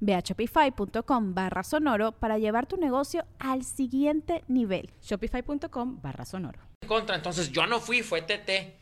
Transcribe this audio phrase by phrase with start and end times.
[0.00, 4.90] Ve a shopify.com barra sonoro para llevar tu negocio al siguiente nivel.
[5.02, 6.60] Shopify.com barra sonoro.
[6.86, 8.74] contra, entonces yo no fui, fue TT.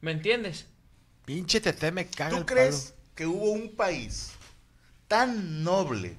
[0.00, 0.66] ¿Me entiendes?
[1.24, 4.32] Pinche tete me caga ¿Tú el crees que hubo un país
[5.08, 6.16] tan noble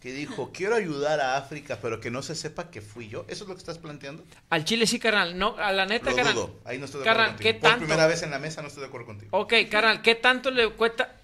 [0.00, 3.24] que dijo, quiero ayudar a África, pero que no se sepa que fui yo?
[3.28, 4.24] ¿Eso es lo que estás planteando?
[4.48, 5.36] Al Chile sí, carnal.
[5.36, 6.34] No, a la neta, Lo carnal.
[6.34, 6.60] dudo.
[6.64, 7.60] Ahí no estoy de Carnal, acuerdo ¿qué contigo.
[7.62, 7.86] Por tanto?
[7.86, 9.36] primera vez en la mesa no estoy de acuerdo contigo.
[9.36, 11.16] Ok, carnal, ¿qué tanto le cuesta?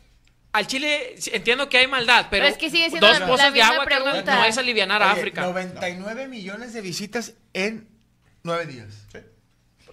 [0.54, 3.40] Al Chile entiendo que hay maldad, pero, Pero es que sigue siendo dos la- pozos
[3.44, 4.36] la de agua, carnal, pregunta.
[4.36, 5.42] no es alivianar a África.
[5.42, 7.88] 99 millones de visitas en
[8.44, 8.86] 9 días.
[9.10, 9.18] Sí.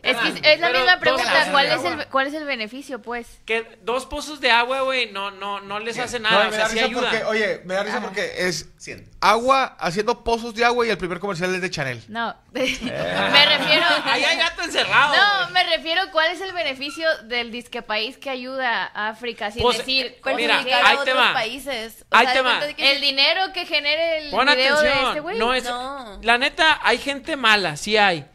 [0.03, 2.45] Es que es- Carnal, es la pero misma pregunta, ¿cuál es el cuál es el
[2.45, 3.27] beneficio, pues?
[3.45, 6.53] Que dos pozos de agua, güey, no, no, no les hace No, nada, me o
[6.53, 7.01] sea, sí ayuda.
[7.09, 8.05] porque, oye, me da risa Ajá.
[8.07, 9.09] porque es 100.
[9.21, 12.03] agua haciendo pozos de agua y el primer comercial es de Chanel.
[12.07, 15.13] No, me refiero Ahí hay gato encerrado.
[15.15, 19.61] No, me refiero cuál es el beneficio del disque país que ayuda a África sin
[19.61, 21.33] Pues, decir eh, mira, perjudicar ahí a te otros va.
[21.33, 22.05] países.
[22.11, 22.49] Ahí sea, te de va.
[22.49, 25.03] cuenta de que el dinero que genere el Pon video atención.
[25.03, 25.37] de este güey.
[25.37, 26.19] no es, no.
[26.23, 28.25] La neta, hay gente mala, sí hay.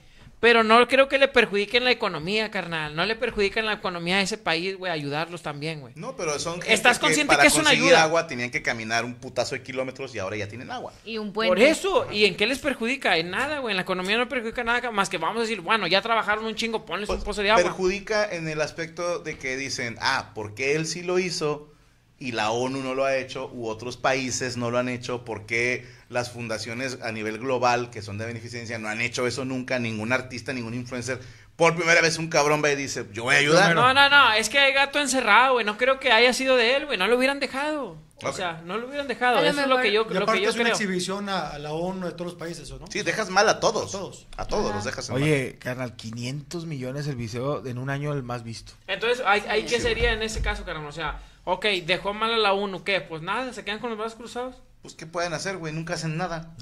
[0.46, 2.94] Pero no creo que le perjudiquen la economía, carnal.
[2.94, 4.92] No le perjudiquen la economía a ese país, güey.
[4.92, 5.92] Ayudarlos también, güey.
[5.96, 8.02] No, pero son gente ¿Estás consciente para que es una conseguir ayuda?
[8.04, 10.92] agua tenían que caminar un putazo de kilómetros y ahora ya tienen agua.
[11.04, 11.48] Y un puente.
[11.48, 13.16] Por eso, ¿y en qué les perjudica?
[13.16, 13.72] En nada, güey.
[13.72, 16.54] En la economía no perjudica nada más que vamos a decir, bueno, ya trabajaron un
[16.54, 17.64] chingo, ponles Pues, un pozo de agua.
[17.64, 21.72] perjudica en el aspecto de que dicen, ah, porque él sí lo hizo
[22.18, 25.86] y la ONU no lo ha hecho u otros países no lo han hecho, porque
[26.08, 30.12] las fundaciones a nivel global que son de beneficencia no han hecho eso nunca, ningún
[30.12, 31.20] artista, ningún influencer.
[31.56, 33.74] Por primera vez un cabrón va y dice, yo voy a ayudar.
[33.74, 35.64] No, no, no, es que hay gato encerrado, güey.
[35.64, 36.98] No creo que haya sido de él, güey.
[36.98, 37.96] No lo hubieran dejado.
[38.22, 39.42] O sea, no lo hubieran dejado.
[39.42, 41.58] Eso es lo que yo, Y lo que aparte yo es una exhibición a, a
[41.58, 42.86] la ONU de todos los países, ¿eso, ¿no?
[42.88, 43.94] Sí, dejas mal a todos.
[43.94, 44.26] A todos.
[44.36, 44.74] A todos Ajá.
[44.76, 45.22] los dejas en mal.
[45.22, 48.72] Oye, carnal, 500 millones el video en un año el más visto.
[48.86, 50.86] Entonces, ¿hay, hay ¿qué sería en ese caso, carnal?
[50.86, 53.00] O sea, ok, dejó mal a la ONU, ¿qué?
[53.00, 54.56] Pues nada, se quedan con los brazos cruzados.
[54.82, 55.72] Pues, ¿qué pueden hacer, güey?
[55.72, 56.54] Nunca hacen nada.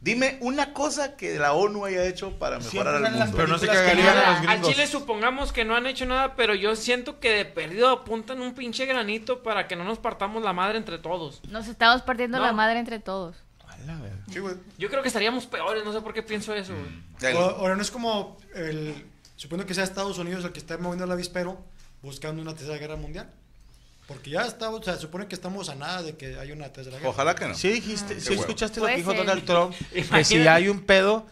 [0.00, 3.32] Dime una cosa que la ONU haya hecho para mejorar al mundo.
[3.34, 4.68] Pero no se cagarían a los Al gringos.
[4.70, 8.54] Chile supongamos que no han hecho nada, pero yo siento que de perdido apuntan un
[8.54, 11.40] pinche granito para que no nos partamos la madre entre todos.
[11.50, 12.44] Nos estamos partiendo No.
[12.44, 13.36] la madre entre todos.
[13.66, 14.22] A la verga.
[14.30, 14.54] Sí, güey.
[14.78, 16.72] Yo creo que estaríamos peores, no sé por qué pienso eso,
[17.20, 17.34] güey.
[17.36, 19.04] Ahora no es como el.
[19.34, 21.60] Supongo que sea Estados Unidos el que está moviendo el avispero
[22.02, 23.28] buscando una tercera guerra mundial.
[24.08, 26.96] Porque ya estamos, o sea, supone que estamos a nada de que haya una tercera
[26.96, 27.10] guerra.
[27.10, 27.54] Ojalá que no.
[27.54, 28.40] Sí dijiste, Qué sí huevo.
[28.40, 29.20] escuchaste lo que Puede dijo ser.
[29.20, 29.74] Donald Trump,
[30.12, 31.26] que si hay un pedo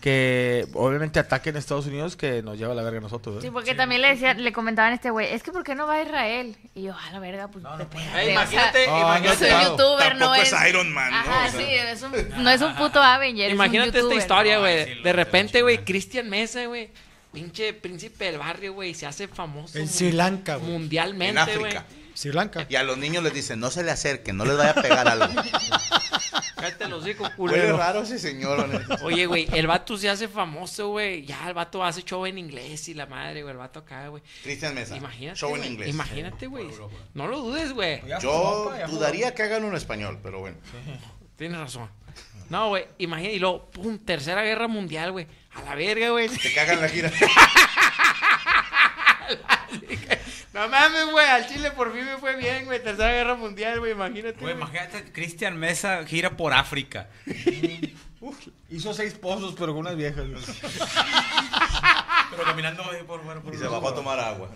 [0.00, 3.36] que obviamente ataquen a Estados Unidos que nos lleva a la verga a nosotros.
[3.36, 3.40] ¿eh?
[3.42, 5.86] Sí, porque también le decía, le comentaban a este güey, es que ¿por qué no
[5.86, 6.56] va a Israel?
[6.74, 9.70] Y yo, a la verga, pues espérate, Ey, o sea, imagínate, Ah, imagínate, soy claro.
[9.76, 10.52] youtuber, no es...
[10.52, 11.16] es Iron Man, ¿no?
[11.18, 11.60] Ajá, O sea.
[11.60, 14.84] sí, es un- no es un puto Avenger, es un imagínate esta historia, No, güey.
[14.86, 15.84] sí, de repente, güey.
[15.84, 16.90] Cristian Mesa, güey.
[17.32, 18.94] Pinche príncipe del barrio, güey.
[18.94, 19.78] Se hace famoso.
[19.78, 20.70] En Sri Lanka, güey.
[20.72, 21.74] Mundialmente, En güey.
[22.14, 22.66] Sri Lanka.
[22.68, 25.08] Y a los niños les dicen, no se le acerquen, no les vaya a pegar
[25.08, 25.26] algo.
[26.56, 27.76] Cállate los hijos, Huele culero.
[27.76, 28.68] raro ese señor.
[29.02, 31.24] Oye, güey, el vato se hace famoso, güey.
[31.26, 33.52] Ya el vato hace show en inglés y la madre, güey.
[33.52, 34.22] El vato acá, güey.
[34.44, 34.96] Cristian Mesa.
[34.96, 35.38] Imagínate.
[35.38, 35.88] Show en güey, inglés.
[35.88, 36.68] Imagínate, güey.
[37.14, 38.00] No lo dudes, güey.
[38.20, 38.98] Yo jugó, ya jugó.
[38.98, 40.56] dudaría que hagan uno en español, pero bueno.
[41.36, 41.90] Tienes razón.
[42.48, 42.86] No, güey.
[42.98, 43.34] Imagínate.
[43.34, 45.26] Y luego, pum, tercera guerra mundial, güey.
[45.54, 46.28] A la verga, güey.
[46.28, 47.10] Te cagan la gira.
[50.52, 51.26] No mames, güey.
[51.26, 52.82] Al Chile por fin me fue bien, güey.
[52.82, 53.92] Tercera guerra mundial, güey.
[53.92, 54.38] Imagínate.
[54.40, 57.08] Güey, imagínate, Cristian Mesa gira por África.
[58.70, 60.24] Hizo seis pozos, pero con unas viejas.
[60.28, 60.42] güey.
[62.32, 64.48] Pero caminando por, por, por Y se bajó a tomar agua.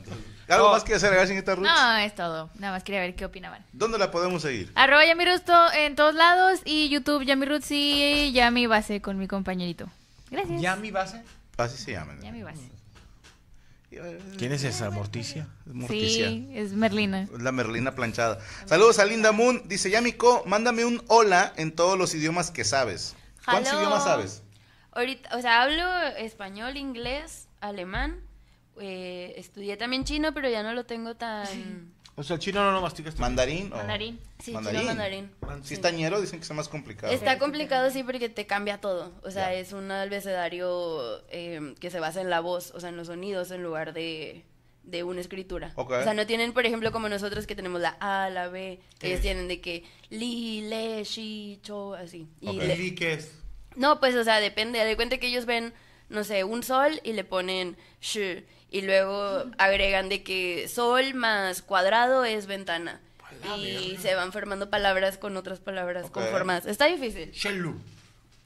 [0.48, 1.64] ¿Algo más que hacer sin esta Ruth?
[1.66, 2.48] No, es todo.
[2.54, 3.62] Nada más quería ver qué opinaban.
[3.72, 4.72] ¿Dónde la podemos seguir?
[4.74, 9.90] Arroba Yamirusto en todos lados y YouTube Yamirutz y Yami Base con mi compañerito.
[10.30, 10.60] Gracias.
[10.62, 11.22] ¿Ya mi base?
[11.58, 12.14] Así se llama.
[12.22, 12.75] Yami Base.
[14.36, 14.90] ¿Quién es esa?
[14.90, 15.48] ¿Morticia?
[15.66, 16.28] Morticia.
[16.28, 17.28] Sí, es Merlina.
[17.38, 18.38] La Merlina planchada.
[18.64, 19.62] Saludos a Linda Moon.
[19.66, 23.16] Dice, Yamiko, mándame un hola en todos los idiomas que sabes.
[23.44, 23.82] ¿Cuántos Hello.
[23.82, 24.42] idiomas sabes?
[24.92, 25.84] Ahorita, o sea, hablo
[26.18, 28.20] español, inglés, alemán,
[28.80, 31.94] eh, estudié también chino, pero ya no lo tengo tan...
[32.18, 33.14] O sea, el chino no lo masticas.
[33.14, 33.20] tú.
[33.20, 33.70] ¿Mandarín?
[33.72, 34.18] o- Mandarín.
[34.42, 34.80] Sí, Mandarín.
[34.80, 35.30] chino mandarín.
[35.62, 37.12] Si está ñero, dicen que está más complicado.
[37.12, 39.12] Está complicado, sí, porque te cambia todo.
[39.22, 39.54] O sea, Ya.
[39.54, 43.50] es un abecedario eh, que se basa en la voz, o sea, en los sonidos,
[43.50, 44.44] en lugar de,
[44.82, 45.72] de una escritura.
[45.76, 49.08] O sea, no tienen, por ejemplo, como nosotros que tenemos la A, la B, que
[49.08, 52.28] ellos tienen de que li, le, shi, cho, así.
[52.40, 52.54] Y Ok.
[52.62, 53.32] le- ¿Y qué es?
[53.74, 54.82] no, pues, o sea, depende.
[54.82, 55.74] De cuenta que ellos ven,
[56.08, 58.42] no sé, un sol y le ponen sh.
[58.70, 63.00] Y luego agregan de que sol más cuadrado es ventana.
[63.58, 66.12] Y se van formando palabras con otras palabras Ok.
[66.14, 66.66] conformadas.
[66.66, 67.30] Está difícil.
[67.32, 67.76] Shellu.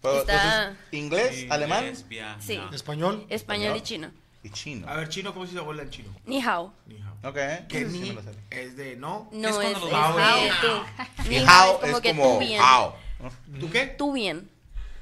[0.03, 1.47] Pero, está- ¿Inglés?
[1.51, 1.85] ¿Alemán?
[1.87, 2.57] Lesbia, Sí.
[2.59, 2.73] no.
[2.75, 3.27] Español.
[3.29, 4.11] Español y chino.
[4.43, 4.89] Y chino.
[4.89, 6.15] A ver, chino, ¿cómo se dice abuela en chino?
[6.25, 6.73] Ni hao.
[6.87, 7.15] Ni hao.
[7.31, 7.67] Ok.
[7.69, 8.17] Que ni
[8.51, 9.29] es de no.
[9.33, 12.61] No Es es, Ni hao es como tú bien.
[12.63, 12.93] how.
[13.61, 13.87] ¿Tú qué?
[13.87, 14.49] Tú bien.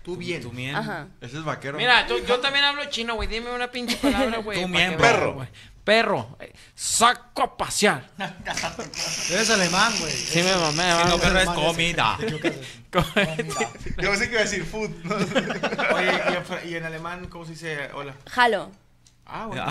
[0.08, 0.40] Tú bien.
[0.40, 0.74] Tú bien.
[0.74, 1.08] Ajá.
[1.20, 1.76] Ese es vaquero.
[1.76, 3.28] Mira, yo, yo también hablo chino, güey.
[3.28, 4.62] Dime una pinche palabra, güey.
[4.62, 5.34] Tú bien, perro.
[5.34, 5.48] güey.
[5.84, 6.38] Perro.
[6.40, 8.08] Eh, Saco a pasear.
[9.30, 10.10] Eres alemán, güey.
[10.10, 10.82] Sí, me mamé.
[11.02, 12.18] Si no, pero es comida.
[12.22, 14.88] Yo pensé que iba a decir food.
[15.04, 15.14] ¿no?
[15.14, 18.14] Oye, ¿y en, fra- y en alemán cómo se dice hola?
[18.30, 18.70] Jalo.
[19.26, 19.66] Ah, bueno.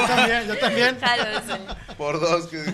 [0.00, 0.98] Yo también, yo también.
[1.00, 1.94] Jalo, sí.
[1.96, 2.46] Por dos.
[2.48, 2.64] que-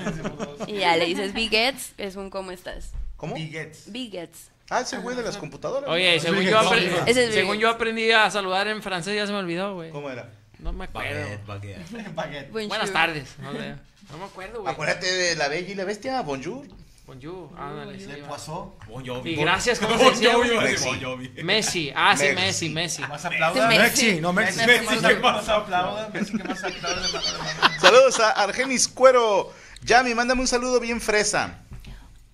[0.67, 2.93] Y ya le dices Bigets, es un ¿cómo estás?
[3.19, 3.35] ¿Cómo?
[3.35, 3.91] Biguettes.
[3.93, 4.51] Bigets.
[4.71, 5.89] Ah, es el güey de las computadoras.
[5.89, 7.09] Oye, según Ese yo, aprendí, Bigets.
[7.09, 7.63] Ese es según Bigets.
[7.63, 9.91] yo aprendí a saludar en francés, ya se me olvidó, güey.
[9.91, 10.31] ¿Cómo era?
[10.59, 11.21] No me acuerdo.
[11.47, 12.51] Baguette, baguette.
[12.53, 12.69] Bonjour.
[12.69, 13.35] Buenas tardes.
[13.39, 13.77] No, sé.
[14.11, 14.73] No me acuerdo, güey.
[14.73, 16.21] Acuérdate de la bella y la bestia.
[16.23, 16.67] Bonjour.
[17.07, 17.49] Bonjour.
[17.59, 18.29] Ándale, sí, va.
[18.29, 18.77] pasó?
[18.87, 19.31] Bon Jovi.
[19.31, 20.53] Y gracias, ¿cómo se Bon decía, Jovi, güey?
[20.59, 21.05] iba a decir Messi.
[21.05, 21.43] Bon Jovi.
[21.43, 21.93] Messi.
[21.97, 22.35] Ah, sí, Messi.
[22.37, 23.03] Messi, Messi.
[23.03, 23.69] Más aplaudan.
[23.71, 24.21] Messi.
[24.21, 24.67] No Mexi.
[24.67, 26.13] Messi, que más aplaudan.
[26.13, 27.81] Messi, que más aplaudan.
[27.81, 29.51] Saludos a Argenis Cuero.
[29.83, 31.61] Yami, mándame un saludo bien fresa.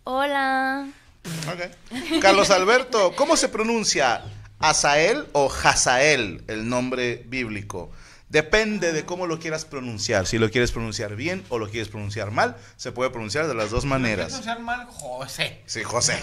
[0.03, 0.89] Hola.
[1.25, 2.21] Ok.
[2.21, 4.23] Carlos Alberto, ¿cómo se pronuncia?
[4.59, 7.91] ¿Asael o Hazael, el nombre bíblico?
[8.29, 10.27] Depende de cómo lo quieras pronunciar.
[10.27, 13.71] Si lo quieres pronunciar bien o lo quieres pronunciar mal, se puede pronunciar de las
[13.71, 14.29] dos maneras.
[14.29, 14.87] pronunciar mal?
[14.87, 15.63] José.
[15.67, 16.21] Sí, José.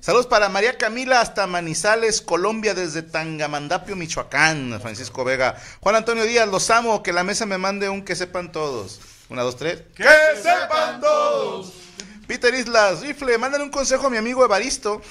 [0.00, 4.78] Saludos para María Camila hasta Manizales, Colombia, desde Tangamandapio, Michoacán.
[4.80, 5.56] Francisco Vega.
[5.80, 7.02] Juan Antonio Díaz, los amo.
[7.02, 9.00] Que la mesa me mande un que sepan todos.
[9.28, 9.82] Una, dos, tres.
[9.94, 10.04] ¡Que
[10.42, 11.81] sepan todos!
[12.26, 15.02] Peter Islas, rifle, mándale un consejo a mi amigo Evaristo,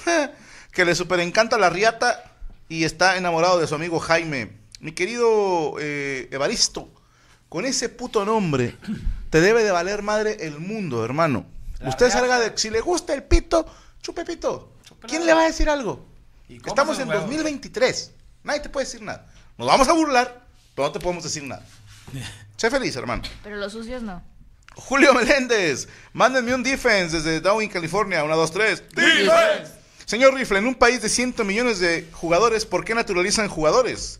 [0.72, 2.24] que le super encanta la riata
[2.70, 4.60] y está enamorado de su amigo Jaime.
[4.80, 6.90] Mi querido eh, Evaristo,
[7.50, 8.78] con ese puto nombre,
[9.30, 11.46] te debe de valer madre el mundo, hermano.
[11.86, 12.58] Usted salga de...
[12.58, 13.66] Si le gusta el pito,
[14.02, 14.74] chupe pito.
[15.08, 16.06] ¿Quién le va a decir algo?
[16.48, 17.22] Y Estamos en un huevo.
[17.22, 18.12] 2023.
[18.44, 19.28] Nadie te puede decir nada.
[19.58, 21.66] Nos vamos a burlar, pero no te podemos decir nada.
[22.58, 23.24] Sé feliz, hermano.
[23.44, 24.22] Pero los sucios no.
[24.76, 28.24] Julio Meléndez, mándenme un defense desde Darwin, California.
[28.24, 28.84] Una, dos, tres.
[28.94, 29.74] ¡Defense!
[30.06, 34.20] Señor Rifle, en un país de 100 millones de jugadores, ¿por qué naturalizan jugadores?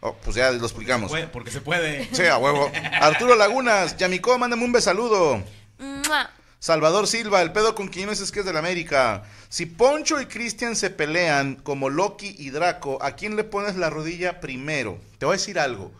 [0.00, 1.10] Oh, pues ya lo explicamos.
[1.10, 2.08] Puede- Porque se puede.
[2.12, 2.70] Sí, a huevo.
[3.00, 5.42] Arturo Lagunas, Yamicó, mándame un besaludo.
[5.78, 6.30] ¡Mua!
[6.58, 9.24] Salvador Silva, el pedo con Quiñones es que es del América.
[9.48, 13.90] Si Poncho y Cristian se pelean como Loki y Draco, ¿a quién le pones la
[13.90, 14.98] rodilla primero?
[15.18, 15.92] Te voy a decir algo.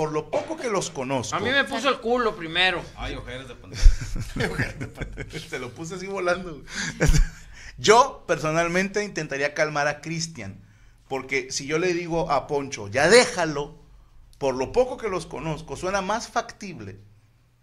[0.00, 1.36] Por lo poco que los conozco.
[1.36, 2.82] A mí me puso el culo primero.
[2.96, 5.26] Ay, ojeras de pantalla.
[5.50, 6.62] Te lo puse así volando.
[7.76, 10.64] Yo personalmente intentaría calmar a Cristian.
[11.06, 13.78] Porque si yo le digo a Poncho, ya déjalo,
[14.38, 16.98] por lo poco que los conozco, suena más factible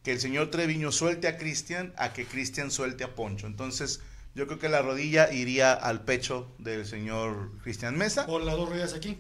[0.04, 3.48] que el señor Treviño suelte a Cristian a que Cristian suelte a Poncho.
[3.48, 4.02] Entonces,
[4.36, 8.28] yo creo que la rodilla iría al pecho del señor Cristian Mesa.
[8.28, 9.18] Por las dos rodillas aquí.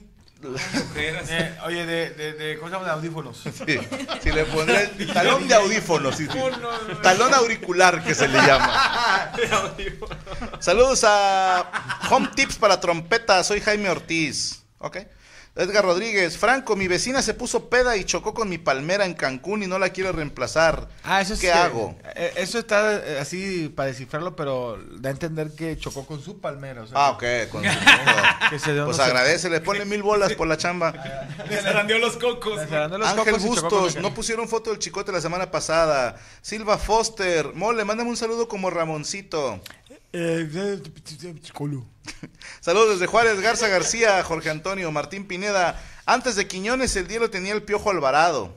[0.95, 2.85] Eh, oye, de, de, de, ¿cómo se llama?
[2.85, 3.37] De audífonos.
[3.43, 3.79] Sí,
[4.21, 6.39] si le pondré el talón de audífonos, sí, sí.
[7.01, 9.31] talón auricular que se le llama.
[10.59, 14.63] Saludos a Home Tips para trompeta, soy Jaime Ortiz.
[14.79, 14.97] Ok.
[15.57, 19.63] Edgar Rodríguez, Franco, mi vecina se puso peda y chocó con mi palmera en Cancún
[19.63, 20.87] y no la quiero reemplazar.
[21.03, 21.95] Ah, eso es ¿Qué que- hago?
[22.15, 26.39] eh, Eso está eh, así para descifrarlo, pero da a entender que chocó con su
[26.39, 26.83] palmera.
[26.83, 27.23] o sea, Ah, ok.
[27.51, 27.69] con su-
[28.51, 30.93] que se dio Pues no sé- agradecele, ponle mil bolas por la chamba.
[31.49, 32.57] Le zarandeó los cocos.
[32.69, 36.17] Los Ángel cocos Bustos, no pusieron foto del chicote la semana pasada.
[36.41, 39.59] Silva Foster, mole, mándame un saludo como Ramoncito.
[40.13, 40.81] Eh, eh.
[42.59, 45.81] Saludos desde Juárez, Garza García, Jorge Antonio, Martín Pineda.
[46.05, 48.55] Antes de Quiñones, el dielo tenía el Piojo Alvarado.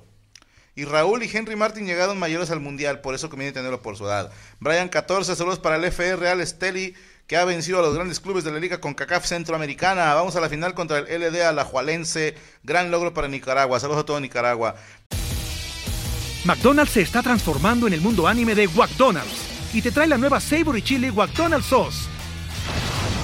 [0.74, 4.06] Y Raúl y Henry Martin llegaron mayores al Mundial, por eso conviene tenerlo por su
[4.06, 4.32] edad.
[4.60, 6.94] Brian 14, saludos para el FR Real Esteli,
[7.26, 10.14] que ha vencido a los grandes clubes de la Liga con CACAF Centroamericana.
[10.14, 12.34] Vamos a la final contra el LD Alajualense.
[12.62, 13.78] Gran logro para Nicaragua.
[13.78, 14.76] Saludos a todo Nicaragua.
[16.44, 20.40] McDonald's se está transformando en el mundo anime de McDonald's y te trae la nueva
[20.40, 22.19] Savory Chili McDonald's Sauce.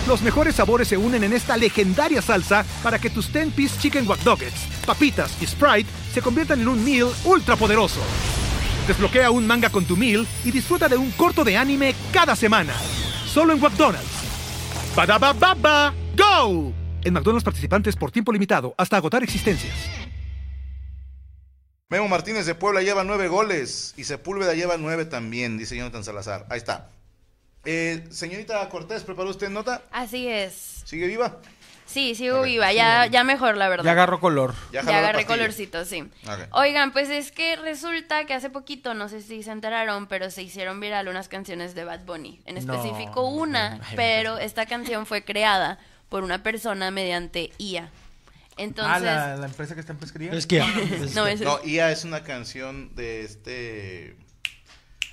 [0.06, 4.24] Los mejores sabores se unen en esta legendaria salsa para que tus 10-piece chicken wack
[4.24, 8.00] nuggets, papitas y Sprite se conviertan en un meal ultra poderoso.
[8.86, 12.72] Desbloquea un manga con tu meal y disfruta de un corto de anime cada semana.
[13.26, 14.06] Solo en McDonald's.
[14.94, 16.72] Baba, go.
[17.02, 19.74] En McDonald's participantes por tiempo limitado hasta agotar existencias.
[21.88, 26.46] Memo Martínez de Puebla lleva nueve goles y Sepúlveda lleva nueve también, dice Jonathan Salazar.
[26.48, 26.90] Ahí está.
[27.66, 29.82] Eh, señorita Cortés, ¿preparó usted nota?
[29.90, 30.82] Así es.
[30.84, 31.38] ¿Sigue viva?
[31.84, 33.84] Sí, sigo viva, ya, ya mejor, la verdad.
[33.84, 34.54] Ya agarró color.
[34.72, 36.04] Ya agarré colorcito, sí.
[36.50, 40.42] Oigan, pues es que resulta que hace poquito, no sé si se enteraron, pero se
[40.42, 42.40] hicieron viral unas canciones de Bad Bunny.
[42.44, 43.84] En No, específico una, no.
[43.94, 47.88] pero esta canción fue creada por una persona mediante IA.
[48.56, 50.32] Entonces, ah, la, la empresa que está en pesquería.
[50.32, 50.58] Es que.
[51.14, 54.16] no, es, No, IA es una canción de este...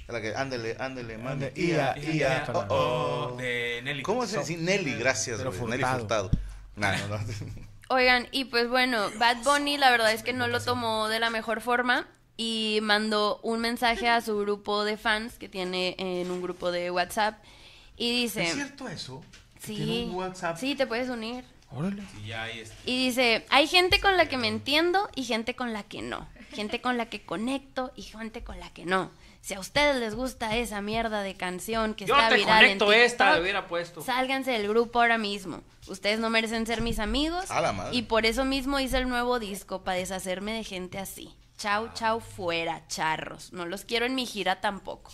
[0.08, 1.48] La que, ándele, ándele, mami.
[1.56, 3.36] IA, IA, oh, oh.
[3.38, 4.04] De Nelly.
[4.04, 4.58] ¿Cómo se dice?
[4.58, 5.52] Nelly, gracias, Pero.
[5.52, 6.30] Nelly Furtado.
[6.30, 6.32] Furtado.
[6.76, 7.20] No, no, no.
[7.90, 11.30] Oigan, y pues bueno, Bad Bunny la verdad es que no lo tomó de la
[11.30, 12.08] mejor forma
[12.38, 16.90] y mandó un mensaje a su grupo de fans que tiene en un grupo de
[16.90, 17.44] WhatsApp
[17.96, 18.44] y dice...
[18.44, 19.24] ¿Es cierto eso?
[19.60, 20.58] Sí, ¿Tiene un WhatsApp?
[20.58, 21.46] sí, te puedes unir.
[21.72, 22.04] Órale.
[22.24, 22.76] Y ya ahí está.
[22.86, 26.28] Y dice, hay gente con la que me entiendo y gente con la que no.
[26.52, 29.12] Gente con la que conecto y gente con la que no.
[29.44, 32.80] Si a ustedes les gusta esa mierda de canción que Yo está te viral en
[32.80, 34.02] conecto esta, TikTok, le hubiera puesto.
[34.02, 35.62] Sálganse del grupo ahora mismo.
[35.88, 37.52] Ustedes no merecen ser mis amigos.
[37.52, 37.94] A la madre.
[37.94, 41.36] Y por eso mismo hice el nuevo disco, para deshacerme de gente así.
[41.58, 43.52] Chau, chau, fuera, charros.
[43.52, 45.12] No los quiero en mi gira tampoco.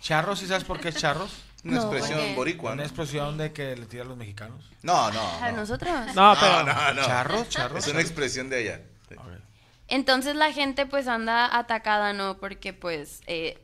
[0.00, 1.32] Charros, ¿sí sabes por qué es charros?
[1.64, 2.86] Una No, expresión porque- boricua, Una ¿no?
[2.86, 4.70] explosión de que le tiran los mexicanos.
[4.82, 5.20] No, no.
[5.42, 5.56] ¿A no.
[5.58, 5.90] nosotros?
[6.14, 6.62] No, No, pero.
[6.62, 7.02] no, no.
[7.06, 7.84] Charros, charros.
[7.84, 8.80] Es una expresión de allá.
[9.08, 9.16] Sí.
[9.88, 12.38] Entonces la gente pues anda atacada, ¿no?
[12.38, 13.58] Porque pues eh,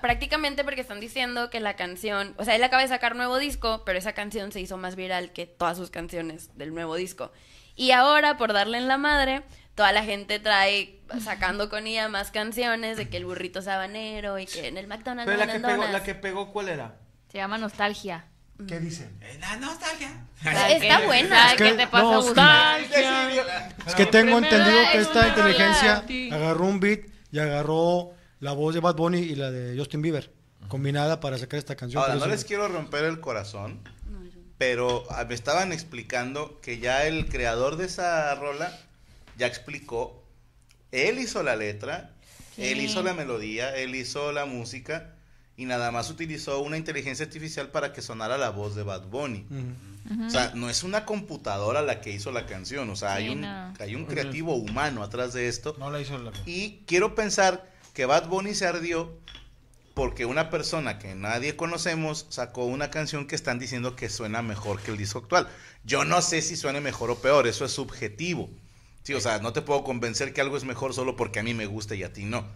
[0.00, 3.82] prácticamente porque están diciendo que la canción, o sea, él acaba de sacar nuevo disco,
[3.84, 7.32] pero esa canción se hizo más viral que todas sus canciones del nuevo disco.
[7.74, 9.42] Y ahora, por darle en la madre,
[9.74, 14.46] toda la gente trae sacando con ella más canciones de que el burrito sabanero y
[14.46, 16.96] que en el McDonald's Pero la que, pegó, la que pegó, ¿cuál era?
[17.28, 18.26] Se llama nostalgia.
[18.66, 19.10] ¿Qué dicen?
[19.20, 20.24] Eh, La nostalgia.
[20.44, 21.28] Está ¿Qué- buena.
[21.28, 22.20] ¿Sabes Es qué que- te pasa, no,
[23.86, 27.00] es que- tengo entendido que es esta inteligencia agarró un beat
[27.30, 30.30] y agarró la voz de Bad Bunny y la de Justin Bieber
[30.68, 32.02] combinada para sacar esta canción.
[32.02, 33.80] Ahora, no les quiero romper el corazón,
[34.58, 38.76] pero ah, me estaban explicando que ya el creador de esa rola
[39.36, 40.22] ya explicó.
[40.90, 42.10] Él hizo la letra,
[42.56, 45.14] él hizo la melodía, él hizo la música
[45.56, 49.46] y nada más utilizó una inteligencia artificial para que sonara la voz de Bad Bunny.
[50.26, 53.42] O sea, no es una computadora la que hizo la canción, o sea, hay, un,
[53.42, 53.72] no.
[53.78, 55.76] hay un creativo humano atrás de esto.
[55.78, 56.32] No la hizo la.
[56.44, 59.16] Y quiero pensar que Bad Bunny se ardió
[59.94, 64.80] porque una persona que nadie conocemos sacó una canción que están diciendo que suena mejor
[64.80, 65.48] que el disco actual.
[65.84, 68.50] Yo no sé si suene mejor o peor, eso es subjetivo.
[69.02, 71.54] Sí, o sea, no te puedo convencer que algo es mejor solo porque a mí
[71.54, 72.46] me gusta y a ti no.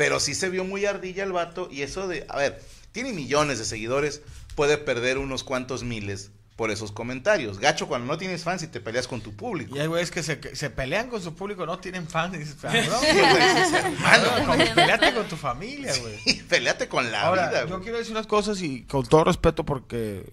[0.00, 2.58] Pero sí se vio muy ardilla el vato y eso de, a ver,
[2.90, 4.22] tiene millones de seguidores,
[4.54, 7.58] puede perder unos cuantos miles por esos comentarios.
[7.58, 9.76] Gacho cuando no tienes fans y te peleas con tu público.
[9.76, 12.34] Y hay güeyes que se, que se pelean con su público, no tienen fans.
[12.34, 16.40] Y dices, Sí, güey, cabrón, peleate con tu familia, güey.
[16.48, 17.60] Peleate con la Ahora, vida.
[17.64, 17.80] yo güey.
[17.82, 20.24] quiero decir unas cosas y con todo respeto porque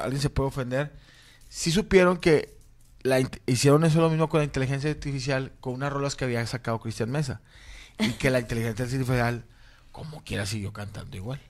[0.00, 0.92] alguien se puede ofender.
[1.48, 2.54] Si supieron que
[3.02, 6.78] la, hicieron eso lo mismo con la inteligencia artificial con unas rolas que había sacado
[6.78, 7.40] Cristian Mesa.
[7.98, 9.44] Y que la inteligencia artificial,
[9.92, 11.40] como quiera, siguió cantando igual.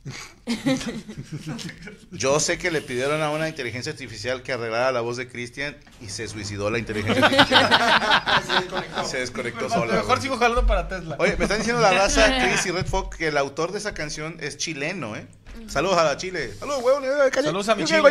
[2.12, 5.76] Yo sé que le pidieron a una inteligencia artificial que arreglara la voz de Cristian
[6.00, 9.06] y se suicidó la inteligencia artificial.
[9.06, 9.94] se desconectó sola.
[9.94, 10.22] Mejor güey.
[10.22, 11.16] sigo jalando para Tesla.
[11.18, 13.94] Oye, me están diciendo la raza Chris y Red Fox que el autor de esa
[13.94, 15.26] canción es chileno, ¿eh?
[15.68, 16.52] Saludos a la Chile.
[16.54, 17.04] Saludos, huevón.
[17.32, 18.02] Saludos a mi Chile.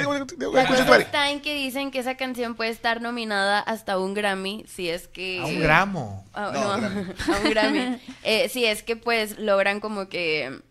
[1.00, 5.08] Está en que dicen que esa canción puede estar nominada hasta un Grammy si es
[5.08, 5.40] que...
[5.42, 6.26] A un gramo.
[6.34, 7.14] Ah, No, no, Grammy.
[7.34, 8.02] a un Grammy.
[8.24, 10.62] Eh, si es que pues logran como que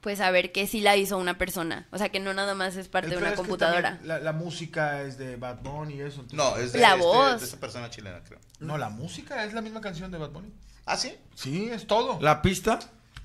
[0.00, 1.86] pues saber que sí la hizo una persona.
[1.92, 3.98] O sea que no nada más es parte El de una computadora.
[4.02, 6.22] La, la música es de Bad Bunny y eso.
[6.22, 7.40] entonces- No, es de, La este- voz.
[7.40, 8.38] de esa persona chilena, creo.
[8.60, 10.50] No, la música es la misma canción de Bad Bunny.
[10.86, 11.14] ¿Ah, sí?
[11.34, 12.18] Sí, es todo.
[12.22, 12.78] ¿La pista?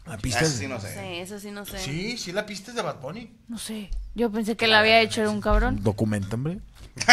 [0.06, 0.94] La Ah, pista eso es sí no sé.
[0.94, 1.80] sé, eso sí no sé.
[1.80, 3.32] Sí, sí, la pista es de Bad Bunny.
[3.48, 3.90] No sé.
[4.14, 5.84] Yo pensé que la había hecho un cabrón.
[5.84, 6.60] Documenta, hombre.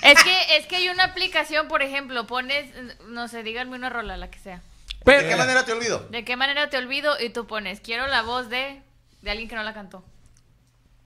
[0.00, 2.70] Es que, es que hay una aplicación, por ejemplo, pones,
[3.08, 4.62] no sé, díganme una rola, la que sea.
[5.04, 6.06] ¿De qué manera te olvido?
[6.08, 7.20] ¿De qué manera te olvido?
[7.20, 8.80] Y tú pones, quiero la voz de,
[9.22, 10.04] de alguien que no la cantó.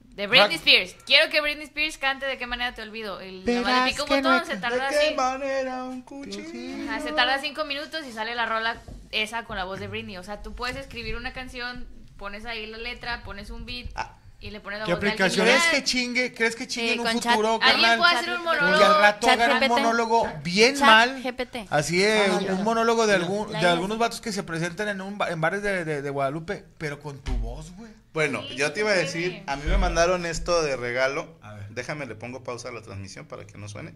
[0.01, 0.95] De Britney Spears.
[1.07, 3.21] Quiero que Britney Spears cante de qué manera te olvido.
[3.21, 5.15] Y nada más le pica un botón, se tarda ¿De qué así.
[5.15, 6.87] manera un cuchillo?
[6.87, 8.77] Ajá, se tarda cinco minutos y sale la rola
[9.13, 10.17] esa con la voz de Britney.
[10.17, 14.17] O sea, tú puedes escribir una canción, pones ahí la letra, pones un beat Ah.
[14.39, 15.25] Y le pones la ¿Qué voz de alguien.
[15.25, 17.31] aplicación ¿Crees que chingue, crees que chingue Sí, en un chat.
[17.31, 17.97] futuro, Alguien carnal?
[17.97, 18.83] puede hacer un monólogo.
[18.85, 19.69] al rato Chat hagan un GPT.
[19.69, 21.23] monólogo bien Chat mal.
[21.23, 21.67] GPT.
[21.69, 24.99] Así es, Ah, un, un monólogo de, algún, de algunos vatos que se presentan en,
[24.99, 27.91] un, en bares de, de- de Guadalupe, pero con tu voz, güey.
[28.11, 31.37] Bueno, Sí, yo te iba a decir, a mí me mandaron esto de regalo.
[31.41, 31.69] A ver.
[31.69, 33.93] Déjame, le pongo pausa a la transmisión para que no suene.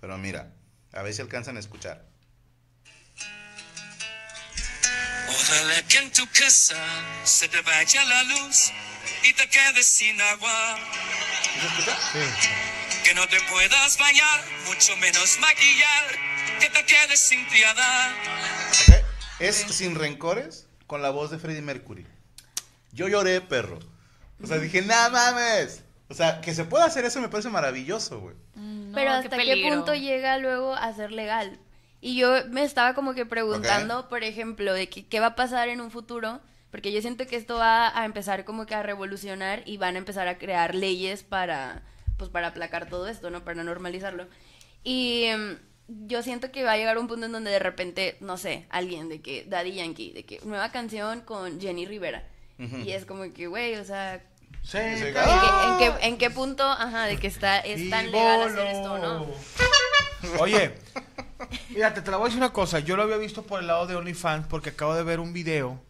[0.00, 0.52] Pero mira,
[0.92, 2.04] a ver si alcanzan a escuchar.
[5.34, 6.76] Ojalá que en tu casa
[7.24, 8.72] se te vaya la luz
[9.24, 10.78] y te quedes sin agua.
[13.04, 16.04] Que no te puedas bañar, mucho menos maquillar.
[16.60, 18.14] Que te quedes sin triada.
[18.68, 19.04] Ok.
[19.40, 22.06] Es sin rencores con la voz de Freddie Mercury.
[22.92, 23.78] Yo lloré, perro.
[24.42, 25.82] O sea, dije, ¡no mames!
[26.08, 28.36] O sea, que se pueda hacer eso me parece maravilloso, güey.
[28.54, 29.76] No, Pero hasta qué, peligro.
[29.76, 31.58] punto llega luego a ser legal.
[32.04, 35.68] Y yo me estaba como que preguntando, por ejemplo, de que, qué va a pasar
[35.68, 36.40] en un futuro,
[36.72, 39.98] porque yo siento que esto va a empezar como que a revolucionar y van a
[39.98, 41.82] empezar a crear leyes para,
[42.18, 43.44] pues para aplacar todo esto, ¿no?
[43.44, 44.26] Para normalizarlo.
[44.82, 48.36] Y em, yo siento que va a llegar un punto en donde de repente, no
[48.36, 52.26] sé, alguien de que, Daddy Yankee, de que nueva canción con Jenny Rivera.
[52.58, 54.24] Y es como que, güey, o sea,
[54.62, 58.42] Sí, ¿En qué, en qué- en qué punto, ajá, de que está, es tan legal
[58.42, 59.26] hacer esto o no?
[60.38, 60.74] Oye,
[61.70, 62.78] mira, te, te la voy a decir una cosa.
[62.78, 65.80] Yo lo había visto por el lado de OnlyFans porque acabo de ver un video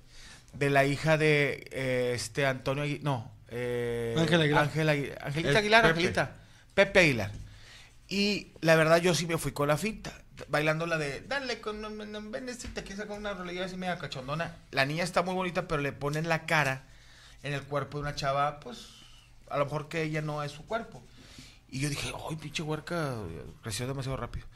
[0.54, 3.04] de la hija de eh, este Antonio Aguilar.
[3.04, 4.62] No, eh, Ángel Aguilar.
[4.64, 5.94] Ángel Agui- Angelita Aguilar, Pepe.
[5.94, 6.30] Angelita.
[6.74, 7.30] Pepe Aguilar.
[8.08, 10.12] Y la verdad, yo sí me fui con la finta.
[10.48, 11.82] Bailando la de Dale con.
[12.32, 14.56] Ven, este, te quieres sacar una rolilla así media cachondona.
[14.70, 16.84] La niña está muy bonita, pero le ponen la cara
[17.42, 18.88] en el cuerpo de una chava, pues.
[19.50, 21.02] A lo mejor que ella no es su cuerpo.
[21.68, 23.14] Y yo dije, ay, pinche huerca,
[23.62, 24.46] creció demasiado rápido.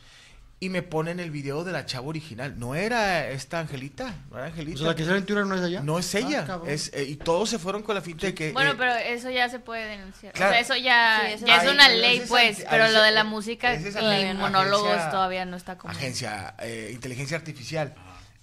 [0.59, 2.59] Y me ponen el video de la chava original.
[2.59, 4.79] No era esta Angelita, no era O Angelita.
[4.79, 5.81] sea, la que sale en Twitter no es allá.
[5.83, 6.47] No es ella.
[6.49, 8.53] Ah, es, eh, y todos se fueron con la finta de que.
[8.53, 10.33] Bueno, eh, pero eso ya se puede denunciar.
[10.33, 10.53] Claro.
[10.53, 12.65] O sea, eso ya, Sí, eso ya es una ley, es pues.
[12.71, 15.93] Pero lo de la música es y agencia- monólogos todavía no está como.
[15.93, 17.95] agencia, eh, inteligencia artificial.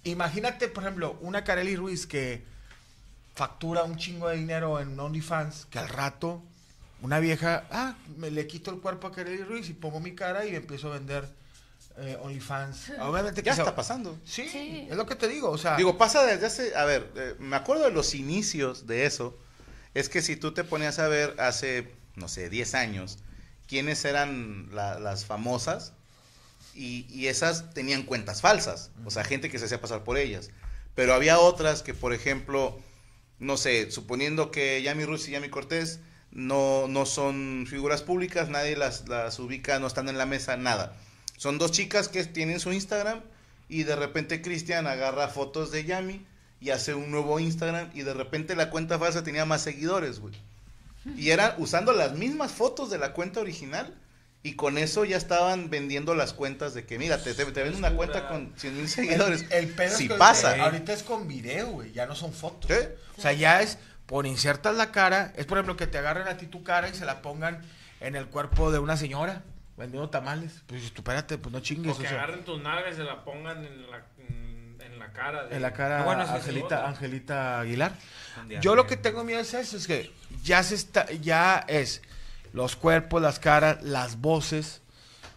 [0.04, 2.44] Imagínate, por ejemplo, una Kareli Ruiz que
[3.34, 6.42] factura un chingo de dinero en OnlyFans, que al rato
[7.02, 10.46] una vieja, ah, me le quito el cuerpo a Kareli Ruiz y pongo mi cara
[10.46, 11.28] y empiezo a vender
[11.98, 12.92] eh, OnlyFans.
[13.00, 14.18] Obviamente que Ya se- está pasando.
[14.24, 14.86] Sí, Sí.
[14.90, 17.56] es lo que te digo, o sea, Digo, pasa desde hace, a ver, eh, me
[17.56, 19.36] acuerdo de los inicios de eso,
[19.94, 23.18] es que si tú te ponías a ver hace, no sé, 10 años,
[23.68, 25.92] quiénes eran la- las famosas,
[26.74, 30.50] y, y esas tenían cuentas falsas, o sea, gente que se hacía pasar por ellas.
[30.96, 32.76] Pero había otras que, por ejemplo,
[33.44, 36.00] no sé, suponiendo que Yami Rus y Yami Cortés
[36.32, 40.96] no, no son figuras públicas, nadie las, las ubica, no están en la mesa, nada.
[41.36, 43.20] Son dos chicas que tienen su Instagram
[43.68, 46.24] y de repente Cristian agarra fotos de Yami
[46.60, 50.34] y hace un nuevo Instagram y de repente la cuenta falsa tenía más seguidores, güey.
[51.18, 53.94] Y eran usando las mismas fotos de la cuenta original
[54.44, 57.76] y con eso ya estaban vendiendo las cuentas de que, mira, te, te, te venden
[57.78, 59.42] una cuenta con 100 mil seguidores.
[59.50, 60.50] El, el pedo es si que pasa.
[60.50, 61.92] ahorita- Ahorita es con video, güey.
[61.92, 62.70] Ya no son fotos.
[62.70, 62.86] Sí.
[63.18, 65.32] O sea, ya es por insertas la cara.
[65.36, 67.62] Es por ejemplo que te agarren a ti tu cara y se la pongan
[68.00, 69.42] en el cuerpo de una señora
[69.78, 70.62] vendiendo tamales.
[70.66, 71.92] Pues tú espérate, pues no chingues.
[71.96, 74.04] O que o sea, agarren tus nalgas y se la pongan en la,
[74.84, 75.46] en, la cara.
[75.46, 76.86] de- en la cara Ah, bueno, Angelita.
[76.86, 77.92] Angelita Aguilar.
[78.60, 82.02] Yo lo que tengo miedo es eso, es que ya se está, ya es
[82.54, 84.80] los cuerpos, las caras, las voces.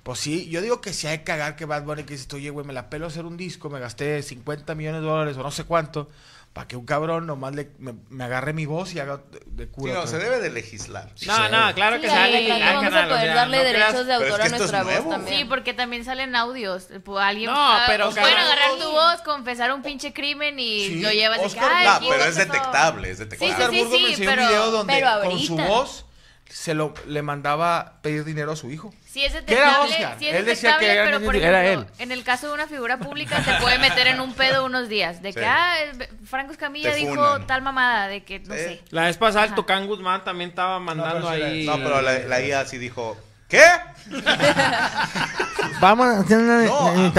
[0.04, 2.50] Pues sí, yo digo que si hay que cagar que Bad Bunny que dices, oye,
[2.50, 5.52] güey, me la pelo hacer un disco, me gasté 50 millones de dólares o no
[5.52, 6.10] sé cuánto,
[6.54, 9.66] para que un cabrón nomás le, me, me agarre mi voz y haga de, de
[9.66, 9.94] Sí, cura.
[9.96, 11.12] no, se debe de legislar.
[11.16, 11.74] Sí, No, se no, debe.
[11.74, 12.48] claro Sí, que ahí sale.
[12.48, 14.32] cuando ah, vamos a carnal, o poder sea, darle no derechos creas- de Pero es
[14.32, 15.10] autor que a nuestra voz nuevo.
[15.10, 15.38] también.
[15.40, 16.88] Sí, porque también salen audios.
[17.20, 21.12] Alguien, No, pero pues, pueden agarrar tu voz, confesar un pinche crimen y Sí, lo
[21.12, 22.46] llevas de Oscar- "Ay, No, pero es todo".
[22.46, 23.54] detectable, es Sí, detectable.
[23.54, 25.68] Oscar sí, me sí, enseñó pero- un video donde pero con su ahorita.
[25.68, 26.06] voz
[26.50, 28.94] se lo le mandaba pedir dinero a su hijo.
[29.06, 30.16] Sí es ¿Qué era detectable, Oscar?
[30.20, 32.02] sí es Él decía detectable, que era- pero por era ejemplo, él.
[32.04, 35.22] en el caso de una figura pública se puede meter en un pedo unos días.
[35.22, 35.46] De que, Sí.
[35.48, 37.48] ah, el- Franco Escamilla Te dijo funan.
[37.48, 38.60] tal mamada, de que, no Sí.
[38.62, 38.82] sé.
[38.92, 39.56] La vez pasada el.
[39.56, 41.66] Tocán Guzmán también estaba mandando era- ahí.
[41.66, 43.62] No, pero la, la IA sí dijo, ¿qué?
[45.82, 47.12] Vamos a hacer una No, mí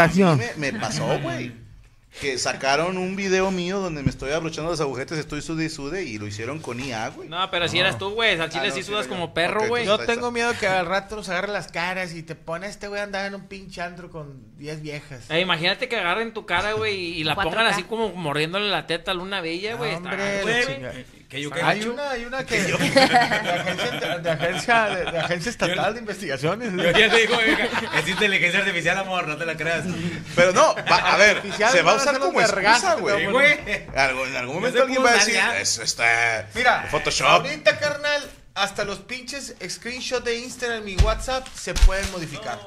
[0.57, 1.53] me, me pasó, güey.
[2.21, 6.03] Que sacaron un video mío donde me estoy abrochando los agujetes, estoy sude y sude
[6.05, 7.29] y lo hicieron con IA, güey.
[7.29, 8.39] No, pero si eras tú, güey.
[8.41, 9.21] Al chile Ah, no, sí sí sudas era yo.
[9.21, 9.87] como perro, Ok, güey.
[9.87, 13.01] Yo tengo miedo que al rato nos agarre las caras y te pone este güey
[13.01, 15.31] a andar en un pinche antro con 10 viejas.
[15.31, 17.43] Eh, imagínate que agarren tu cara, güey, y la 4K.
[17.45, 19.93] pongan así como mordiéndole la teta a Luna Bella, güey.
[19.93, 21.18] Está Hombre, la güey.
[21.29, 22.59] Que yo, que Hay una, hay una que.
[22.63, 26.73] De agencia, de, agencia, de, de agencia estatal de investigaciones.
[26.73, 29.85] Yo ya te digo, es inteligencia artificial, amor, no te la creas.
[30.35, 33.25] Pero no, va- a ver, Artificial, se va a usar como excusa, güey.
[33.25, 33.97] En
[34.37, 37.27] algún momento alguien va a decir, eso está Mira, Photoshop.
[37.27, 38.23] ahorita, carnal,
[38.55, 42.59] hasta los pinches screenshots de Instagram y WhatsApp se pueden modificar.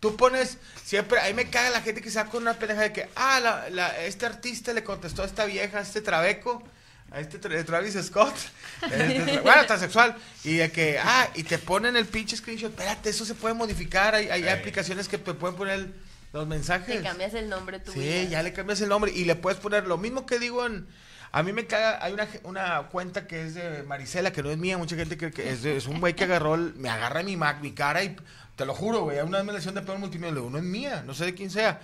[0.00, 3.38] Tú pones, siempre, ahí me caga la gente que saca una pendeja de que, ah,
[3.40, 6.62] la, la- este artista le contestó a esta vieja, a este trabeco,
[7.10, 8.34] a este tra- Travis Scott,
[8.82, 13.10] este tra- bueno, transexual, y de que, ah, y te ponen el pinche screenshot, espérate,
[13.10, 15.88] eso se puede modificar, hay, hay aplicaciones que te pueden poner
[16.32, 16.96] los mensajes.
[16.98, 17.92] Te cambias el nombre tú.
[17.92, 20.86] Sí, ya le cambias el nombre y le puedes poner lo mismo que digo en...
[21.32, 24.56] A mí me caga, hay una, una cuenta que es de Marisela, que no es
[24.56, 27.22] mía, mucha gente cree que es, de- es un güey que agarró, el- me agarra
[27.22, 28.16] mi Mac, mi cara y
[28.54, 30.64] te lo juro, güey, una vez me lesión de peor multimedia, le digo, no es
[30.64, 31.80] mía, no sé de quién sea.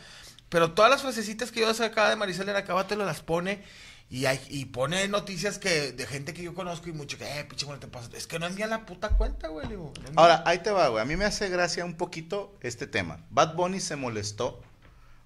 [0.48, 3.62] Pero todas las frasecitas que yo sacaba de Marisela en Acábatelo las pone
[4.12, 7.44] y, hay, y pone noticias que de gente que yo conozco y mucho que, eh,
[7.44, 8.10] pinche, bueno, te pasa.
[8.14, 9.90] Es que no es mía la puta cuenta, güey, digo.
[10.12, 10.20] no.
[10.20, 11.00] Ahora, ahí te va, güey.
[11.00, 13.24] A mí me hace gracia un poquito este tema.
[13.30, 14.60] Bad Bunny se molestó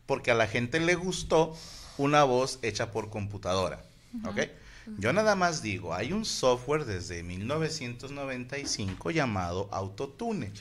[0.06, 1.56] porque a la gente le gustó
[1.98, 3.82] una voz hecha por computadora.
[4.24, 4.42] ¿Ok?
[4.98, 10.52] Yo nada más digo, hay un software desde 1995 llamado Autotune.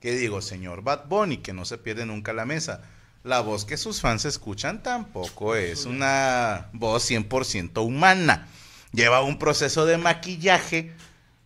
[0.00, 2.88] Que digo, señor Bad Bunny, que no se pierde nunca la mesa.
[3.24, 8.48] La voz que sus fans escuchan tampoco es una voz 100% humana.
[8.92, 10.92] Lleva un proceso de maquillaje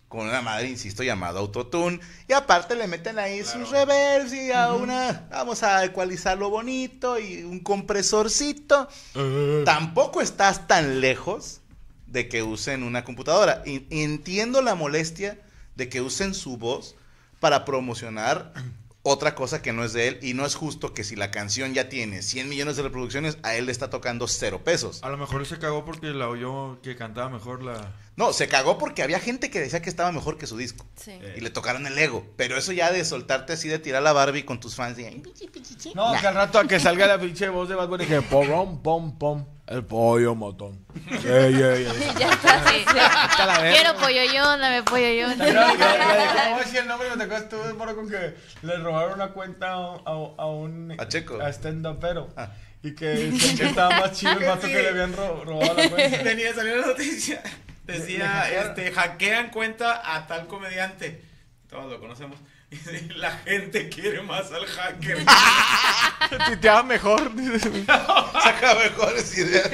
[0.08, 2.00] con una madre, insisto, llamada Autotune.
[2.28, 7.44] Y aparte le meten ahí sus reverbs y a una, vamos a ecualizarlo bonito y
[7.44, 8.88] un compresorcito.
[9.64, 11.60] Tampoco estás tan lejos
[12.08, 13.62] de que usen una computadora.
[13.64, 15.38] Y- entiendo la molestia
[15.76, 16.96] de que usen su voz
[17.38, 18.52] para promocionar
[19.08, 20.18] otra cosa que no es de él.
[20.22, 23.54] Y no es justo que si la canción ya tiene 100 millones de reproducciones, a
[23.54, 25.02] él le está tocando cero pesos.
[25.02, 27.92] A lo mejor se cagó porque la oyó que cantaba mejor la.
[28.18, 30.84] No, se cagó porque había gente que decía que estaba mejor que su disco.
[30.96, 31.18] Sí.
[31.36, 32.26] Y le tocaron el ego.
[32.36, 34.98] Pero eso ya de soltarte así de tirar la Barbie con tus fans.
[34.98, 35.22] Y,
[35.94, 38.82] No, que al rato a que salga la pinche voz de Bad Bunny que pom,
[38.82, 40.84] pom, pom, el pollo motón.
[41.24, 41.86] Ey, ey.
[42.18, 42.84] Ya está, sí.
[43.30, 43.70] Está la verga.
[43.78, 45.28] Quiero pollo yo, dame pollo yo.
[45.28, 47.08] De- ¿Cómo voy a decir el nombre?
[47.16, 50.46] Me tocó estuve moro con que le robaron una cuenta a, un- a, un- a
[50.46, 50.96] un...
[51.00, 51.40] A Checo.
[51.40, 52.50] A stand pero Ah.
[52.82, 56.22] Y que estaba más chido el vato que le habían ro- robado la cuenta.
[56.24, 57.40] Tenía, salió la noticia.
[57.88, 61.22] Decía, este, hackean cuenta a tal comediante.
[61.70, 62.38] Todos lo conocemos.
[63.16, 65.24] La gente quiere más al hacker.
[66.46, 67.32] Tuiteaba mejor.
[67.86, 69.70] Saca mejores ideas.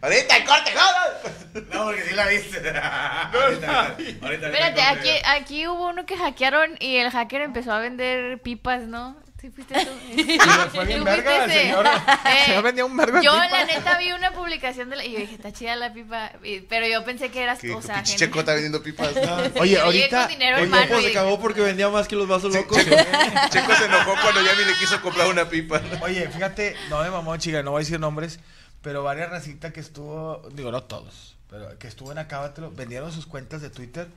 [0.00, 1.74] Ahorita, corte, no, no.
[1.74, 2.56] No, porque sí la viste.
[2.58, 7.72] ahorita, ahorita, ahorita, ahorita Espérate, aquí, aquí hubo uno que hackearon y el hacker empezó
[7.72, 9.16] a vender pipas, ¿no?
[9.46, 9.90] ¿Sí fuiste tú?
[10.16, 10.38] Y
[10.74, 11.86] fue bien ¿Tú verga, el señor.
[12.26, 15.04] Eh, El señor vendía un vergo de Yo, la neta, vi una publicación de la...
[15.04, 16.32] Y yo dije, está chida la pipa.
[16.42, 19.10] y- Pero yo pensé que eras, o sea, gente- Checo está vendiendo pipas.
[19.60, 20.24] Oye, ahorita...
[20.32, 22.76] El y- se cagó porque vendía más que los vasos locos.
[22.78, 25.80] Checo se enojó cuando ya ni le quiso comprar una pipa.
[26.02, 28.40] Oye, fíjate, no me mamó, chica, no voy a decir nombres,
[28.82, 33.26] pero varias racitas que estuvo, digo, no todos, pero que estuvo en Acábatelo, vendieron sus
[33.26, 34.08] cuentas de Twitter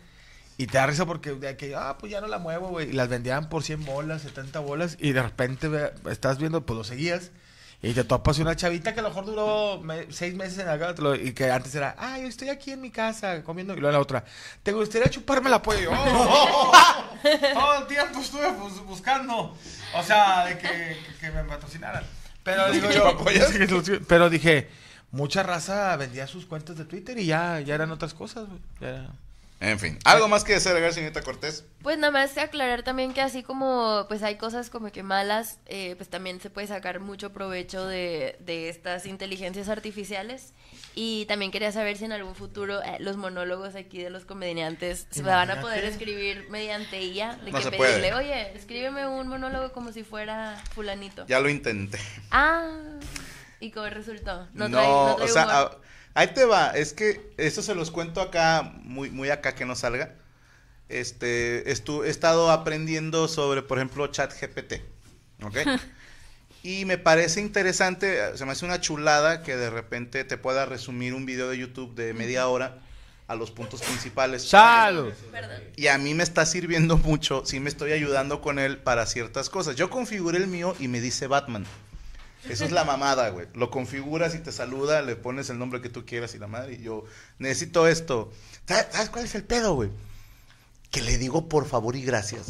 [0.60, 2.93] y te da risa porque de que, ah, pues ya no la muevo, güey, y
[2.93, 6.84] las vendían por 100 bolas, 70 bolas, y de repente ve- estás viendo, pues lo
[6.84, 7.32] seguías,
[7.82, 11.15] y te topas una chavita que a lo mejor duró me- seis meses en Acábatelo,
[11.15, 14.02] y que antes era, ah, yo estoy aquí en mi casa comiendo, y luego la
[14.02, 14.26] otra,
[14.62, 15.80] ¿te gustaría chuparme la polla?
[15.80, 16.72] Y yo, "Oh".
[17.54, 19.56] todo el tiempo estuve bus- buscando,
[19.95, 22.04] o sea, de que, que me patrocinaran.
[22.43, 23.17] Pero digo yo,
[24.10, 24.67] pero dije,
[25.12, 28.60] mucha raza vendía sus cuentas de Twitter y ya, ya eran otras cosas, güey.
[28.82, 29.10] Ya era-
[29.62, 31.65] En fin, ¿algo más que agregar, señorita Cortés?
[31.82, 35.95] Pues nada más aclarar también que así como pues hay cosas como que malas, eh,
[35.98, 40.54] pues también se puede sacar mucho provecho de, de estas inteligencias artificiales.
[40.95, 45.08] Y también quería saber si en algún futuro eh, los monólogos aquí de los comediantes
[45.12, 47.38] se van a poder escribir mediante ella.
[47.43, 48.13] De No que se pedirle, puede.
[48.13, 51.26] oye, escríbeme un monólogo como si fuera fulanito.
[51.28, 52.00] Ya lo intenté.
[52.32, 52.72] Ah,
[53.60, 54.48] ¿y cómo resultó?
[54.54, 55.56] No, No, trae, no trae o sea, humor.
[55.56, 55.78] a-
[56.20, 56.72] ahí te va.
[56.72, 60.16] Es que eso se los cuento acá, muy, muy acá que no salga.
[60.88, 64.82] Este, estu- he estado aprendiendo sobre, por ejemplo, ChatGPT.
[65.44, 65.58] ¿Ok?
[66.64, 71.14] y me parece interesante, se me hace una chulada que de repente te pueda resumir
[71.14, 72.80] un video de YouTube de media hora
[73.28, 74.50] a los puntos principales.
[74.50, 75.14] ¡Salud!
[75.78, 79.50] Y a mí me está sirviendo mucho, sí me estoy ayudando con él para ciertas
[79.50, 79.76] cosas.
[79.76, 81.66] Yo configuré el mío y me dice Batman.
[82.47, 83.47] Eso es la mamada, güey.
[83.54, 86.75] Lo configuras y te saluda, le pones el nombre que tú quieras y la madre.
[86.75, 87.04] Y yo
[87.38, 88.32] necesito esto.
[88.65, 89.89] ¿Sabes cuál es el pedo, güey?
[90.89, 92.47] Que le digo por favor y gracias.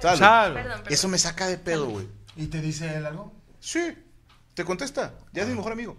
[0.00, 0.20] ¿Sabes?
[0.20, 0.82] Perdón, perdón.
[0.88, 2.06] Eso me saca de pedo, güey.
[2.36, 3.32] ¿Y te dice él algo?
[3.60, 3.96] Sí,
[4.54, 5.14] te contesta.
[5.32, 5.96] Ya es mi mejor amigo.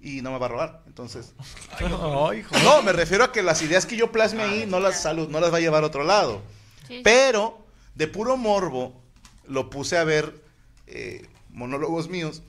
[0.00, 0.82] y no me va a robar.
[0.86, 1.32] Entonces,
[1.78, 2.58] Ay, hijo.
[2.64, 5.40] no, me refiero a que las ideas que yo plasme ahí no las, salud, no
[5.40, 6.42] las va a llevar a otro lado.
[6.88, 7.00] Sí.
[7.04, 9.00] Pero, de puro morbo,
[9.46, 10.42] lo puse a ver
[10.86, 12.42] eh, monólogos míos.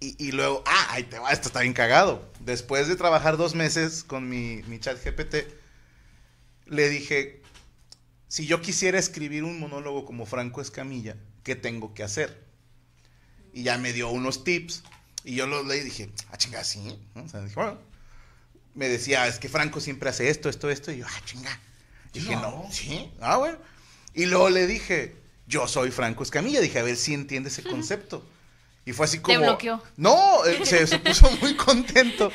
[0.00, 2.26] Y, y luego, ah, ahí te va, esto está bien cagado.
[2.40, 5.48] Después de trabajar dos meses con mi, mi chat GPT,
[6.66, 7.42] le dije,
[8.28, 12.46] si yo quisiera escribir un monólogo como Franco Escamilla, ¿qué tengo que hacer?
[13.52, 14.84] Y ya me dio unos tips.
[15.24, 16.96] Y yo los leí y dije, ah, chinga, sí.
[17.14, 17.24] ¿no?
[17.24, 17.78] O sea, dije, bueno.
[18.74, 20.92] Me decía, es que Franco siempre hace esto, esto, esto.
[20.92, 21.60] Y yo, ah, chinga.
[22.12, 23.10] Dije, no, sí.
[23.20, 23.58] Ah, bueno.
[24.14, 25.16] Y luego le dije,
[25.48, 26.60] yo soy Franco Escamilla.
[26.60, 28.24] Dije, a ver si entiende ese concepto.
[28.84, 29.40] Y fue así Te como.
[29.40, 29.82] bloqueó.
[29.96, 32.32] No, eh, se, se puso muy contento.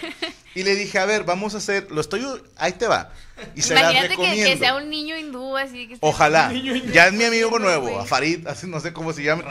[0.54, 1.90] Y le dije, a ver, vamos a hacer.
[1.90, 2.24] Lo estoy.
[2.58, 3.12] Ahí te va.
[3.56, 4.50] Y se las Imagínate que, recomiendo.
[4.52, 6.54] que sea un niño hindú así que Ojalá.
[6.94, 7.62] Ya es mi amigo Güey.
[7.64, 9.44] nuevo, a Farid, así no sé cómo se llama.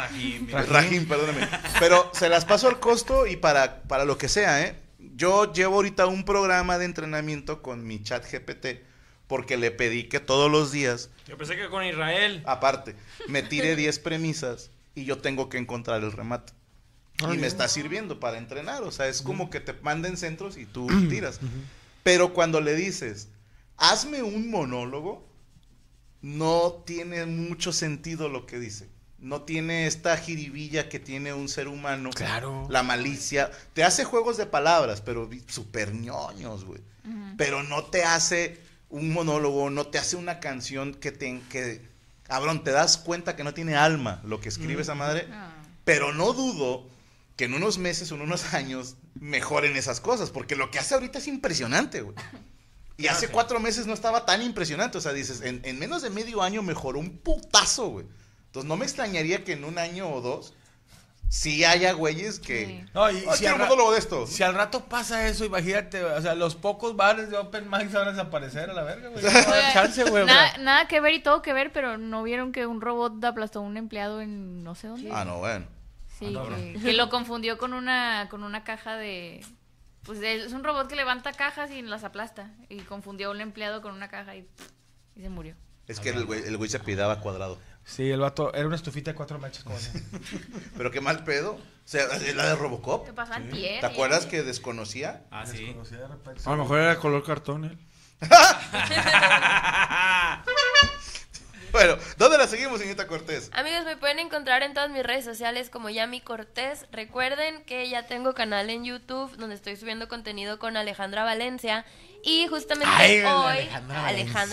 [0.68, 1.07] Rahim.
[1.09, 1.48] perdóname.
[1.81, 4.77] Pero se las paso al costo y para, para lo que sea, ¿eh?
[5.16, 8.81] Yo llevo ahorita un programa de entrenamiento con mi chat GPT
[9.27, 12.42] porque le pedí que todos los días, Yo pensé que con Israel.
[12.45, 12.95] aparte,
[13.27, 16.53] me tire 10 premisas y yo tengo que encontrar el remate.
[17.33, 20.66] Y me está sirviendo para entrenar, o sea, es como que te manden centros y
[20.66, 21.40] tú tiras.
[22.03, 23.29] Pero cuando le dices,
[23.79, 25.27] hazme un monólogo,
[26.21, 28.90] no tiene mucho sentido lo que dice.
[29.18, 32.11] No tiene esta jiribilla que tiene un ser humano.
[32.11, 32.66] Claro.
[32.68, 33.51] La malicia.
[33.73, 36.81] Te hace juegos de palabras, pero vi- súper ñoños, güey.
[37.38, 38.61] Pero no te hace
[38.92, 41.40] un monólogo, no te hace una canción que te...
[41.50, 41.81] Que,
[42.22, 45.26] cabrón, te das cuenta que no tiene alma lo que escribe esa madre.
[45.33, 45.50] Ah.
[45.85, 46.88] Pero no dudo
[47.37, 50.94] que en unos meses o en unos años mejoren esas cosas, porque lo que hace
[50.94, 52.14] ahorita es impresionante, güey.
[52.98, 56.11] Y hace cuatro meses no estaba tan impresionante, o sea, dices, en, en menos de
[56.11, 58.07] medio año mejoró un putazo, güey.
[58.46, 60.55] Entonces no me extrañaría que en un año o dos
[61.35, 62.66] sí haya güeyes que...
[62.66, 62.85] Sí.
[62.92, 64.27] No, y "Ah, si quiero al un ra- monólogo de esto.
[64.27, 67.97] Si al rato pasa eso, imagínate, o sea, los pocos bares de open mic se
[67.97, 69.25] van a desaparecer a la verga, güey.
[69.25, 70.27] No chance, güey.
[70.27, 73.61] Nada, nada que ver y todo que ver, pero ¿no vieron que un robot aplastó
[73.61, 75.09] a un empleado en no sé dónde?
[75.11, 75.64] Ah, no, bueno.
[76.18, 76.37] Sí,
[76.75, 79.40] que, que lo confundió con una, con una caja de...
[80.05, 82.51] Pues es un robot que levanta cajas y las aplasta.
[82.68, 84.47] Y confundió a un empleado con una caja y,
[85.16, 85.55] y se murió.
[85.88, 87.59] Es que el güey, el güey se pidaba cuadrado.
[87.85, 89.77] Sí, el vato era una estufita de cuatro mechas como.
[90.77, 91.53] Pero qué mal pedo.
[91.53, 93.07] O sea, es la de Robocop.
[93.07, 93.81] ¿Qué pasa antier?
[93.81, 95.25] ¿Te acuerdas que desconocía?
[95.31, 95.77] Ah, sí.
[96.45, 97.79] A lo mejor era color cartón él.
[101.73, 103.51] Bueno, ¿dónde la seguimos, señorita Cortés?
[103.55, 106.87] Amigos, me pueden encontrar en todas mis redes sociales como Yami Cortés.
[106.92, 111.87] Recuerden que ya tengo canal en YouTube donde estoy subiendo contenido con Alejandra Valencia.
[112.23, 114.09] Y justamente Ay, hoy, Alejandra Alejandra,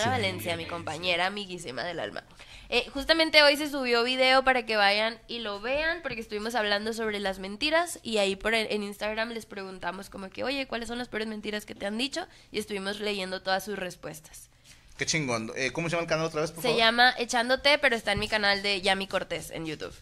[0.05, 0.11] Valencia.
[0.11, 2.23] Valencia, mi compañera amiguísima del alma.
[2.71, 6.93] Eh, justamente hoy se subió video para que vayan y lo vean, porque estuvimos hablando
[6.93, 10.87] sobre las mentiras y ahí por en en Instagram les preguntamos como que, oye, ¿cuáles
[10.87, 12.27] son las peores mentiras que te han dicho?
[12.51, 14.49] Y estuvimos leyendo todas sus respuestas.
[14.97, 15.51] Qué chingón.
[15.55, 16.77] Eh, ¿Cómo se llama el canal otra vez, por Se favor?
[16.79, 19.95] llama Echándote, pero está en mi canal de Yami Cortés en YouTube.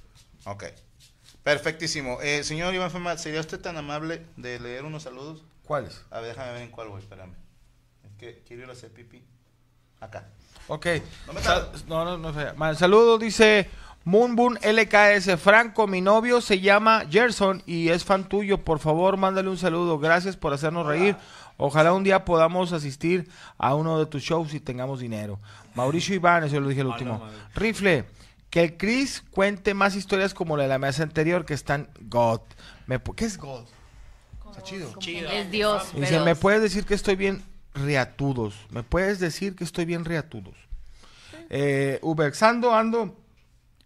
[0.44, 0.66] Ok.
[1.44, 2.20] Perfectísimo.
[2.22, 5.44] Eh, señor Iván Fema, ¿sería usted tan amable de leer unos saludos?
[5.64, 6.02] ¿Cuáles?
[6.10, 7.34] A ver, déjame ver en cuál voy, espérame.
[8.04, 9.24] Es que quiero ir a hacer pipí.
[10.02, 10.26] Acá.
[10.68, 10.86] Ok.
[11.28, 11.80] No me Sal- tardo.
[11.88, 12.54] no, no, no sé.
[12.54, 13.70] Mal saludo, dice
[14.04, 15.38] Moonboon LKS.
[15.38, 18.64] Franco, mi novio se llama Gerson y es fan tuyo.
[18.64, 19.98] Por favor, mándale un saludo.
[20.00, 21.16] Gracias por hacernos reír.
[21.58, 25.40] Ojalá un día podamos asistir a uno de tus shows y tengamos dinero.
[25.74, 27.22] Mauricio Iván, eso lo dije el último.
[27.56, 28.06] Rifle,
[28.50, 32.42] que el Chris cuente más historias como la de la mesa anterior que están God.
[32.86, 33.66] Me ¿Qué es God?
[34.50, 34.90] Está chido.
[35.32, 35.84] Es Dios.
[35.94, 37.44] Dice, pero- ¿me puedes decir que estoy bien
[37.78, 38.56] riatudos?
[38.70, 40.56] ¿Me puedes decir que estoy bien riatudos?
[41.50, 43.18] Eh, Uberzando, ando,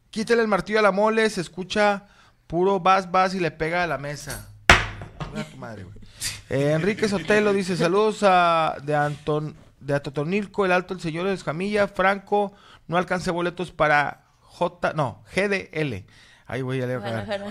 [0.10, 2.08] quítale el martillo a la mole, se escucha
[2.48, 4.50] puro vas, vas y le pega a la mesa.
[5.24, 5.96] Chinga tu madre, güey.
[6.50, 11.88] Eh, Enrique Sotelo dice, saludos a, de Anton, de Atotonilco, el Alto, el señor Escamilla,
[11.88, 12.52] Franco,
[12.88, 16.06] no alcancé boletos para J, no, GDL.
[16.52, 17.02] Ahí voy a leer.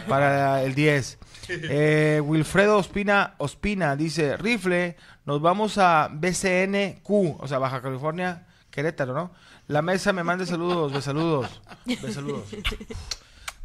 [0.06, 1.18] Para el 10.
[1.52, 7.10] Eh, Wilfredo Ospina, Ospina dice, rifle, nos vamos a BCNQ,
[7.40, 9.32] o sea, Baja California, Querétaro, ¿no?
[9.66, 12.44] La mesa me mande saludos, de saludos, de saludos.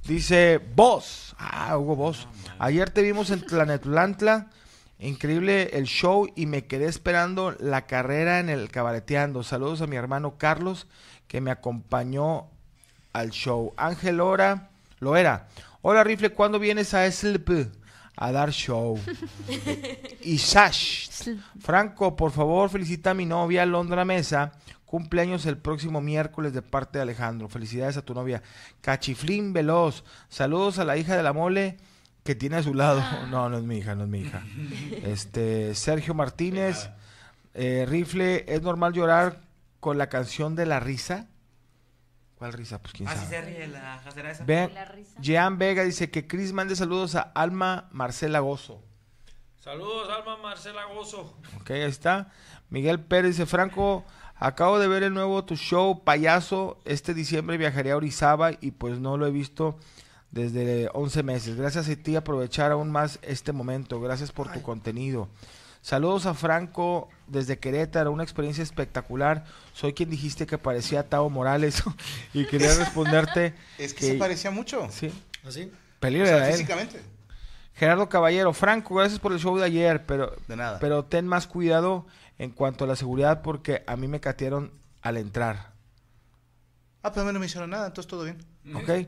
[0.07, 2.27] Dice Vos, ah, Hugo Vos.
[2.57, 4.49] Ayer te vimos en Tlanetlantla,
[4.97, 9.43] increíble el show y me quedé esperando la carrera en el cabareteando.
[9.43, 10.87] Saludos a mi hermano Carlos
[11.27, 12.47] que me acompañó
[13.13, 13.73] al show.
[13.77, 15.47] Ángel Lora, lo era.
[15.81, 17.71] Hola Rifle, ¿cuándo vienes a SLP
[18.17, 18.99] a dar show?
[20.21, 21.09] y Sash,
[21.59, 24.51] Franco, por favor, felicita a mi novia Londra Mesa.
[24.85, 27.49] Cumpleaños el próximo miércoles de parte de Alejandro.
[27.49, 28.41] Felicidades a tu novia.
[28.81, 30.03] Cachiflín Veloz.
[30.29, 31.77] Saludos a la hija de la mole
[32.23, 33.03] que tiene a su lado.
[33.29, 34.43] No, no es mi hija, no es mi hija.
[35.03, 36.89] Este, Sergio Martínez,
[37.53, 39.41] eh, Rifle, ¿es normal llorar
[39.79, 41.27] con la canción de la risa?
[42.45, 42.79] ¿Cuál risa?
[42.79, 43.29] Pues quién Así sabe.
[43.29, 44.45] se ríe la jacera esa.
[44.45, 44.71] Vean,
[45.17, 48.83] Jean Vega dice que Chris mande saludos a Alma Marcela Gozo.
[49.59, 51.39] Saludos, Alma Marcela Gozo.
[51.59, 52.31] Ok, ahí está.
[52.69, 54.05] Miguel Pérez dice, Franco,
[54.35, 56.79] acabo de ver el nuevo tu show, payaso.
[56.85, 59.79] Este diciembre viajaré a Orizaba y pues no lo he visto
[60.29, 61.55] desde 11 meses.
[61.55, 63.99] Gracias a ti aprovechar aún más este momento.
[63.99, 65.29] Gracias por tu contenido.
[65.85, 69.45] Saludos a Franco desde Querétaro, una experiencia espectacular.
[69.71, 71.83] Soy quien dijiste que parecía a Tavo Morales
[72.33, 73.53] y quería responderte.
[73.77, 74.87] Es que se parecía mucho.
[74.89, 75.13] Sí.
[75.47, 75.71] ¿Así?
[75.99, 76.53] Peligro O sea, era él.
[76.53, 77.03] físicamente.
[77.75, 80.79] Gerardo Caballero, Franco, gracias por el show de ayer, pero, De nada.
[80.79, 82.07] pero ten más cuidado
[82.39, 84.71] en cuanto a la seguridad porque a mí me catearon
[85.03, 85.71] al entrar.
[87.03, 88.43] Ah, pues a mí no me hicieron nada, entonces todo bien.
[88.73, 89.07] ¿Ok?